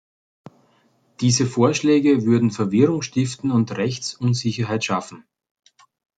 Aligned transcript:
Diese 1.19 1.45
Vorschläge 1.45 2.23
würden 2.25 2.49
Verwirrung 2.49 3.03
stiften 3.03 3.51
und 3.51 3.71
Rechtsunsicherheit 3.77 4.83
schaffen. 4.83 5.25